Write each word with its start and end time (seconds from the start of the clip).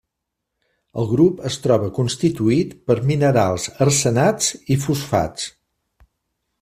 El 1.01 1.07
grup 1.09 1.43
es 1.49 1.57
troba 1.65 1.89
constituït 1.97 2.73
per 2.89 2.97
minerals 3.11 3.67
arsenats 3.87 4.49
i 4.77 4.79
fosfats. 4.87 5.47